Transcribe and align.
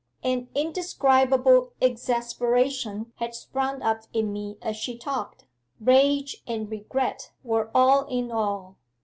'An 0.23 0.49
indescribable 0.55 1.73
exasperation 1.79 3.13
had 3.17 3.35
sprung 3.35 3.83
up 3.83 4.05
in 4.13 4.33
me 4.33 4.57
as 4.59 4.75
she 4.75 4.97
talked 4.97 5.45
rage 5.79 6.37
and 6.47 6.71
regret 6.71 7.31
were 7.43 7.69
all 7.75 8.07
in 8.07 8.31
all. 8.31 8.77